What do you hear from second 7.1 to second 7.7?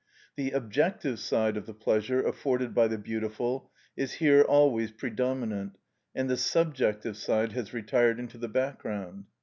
side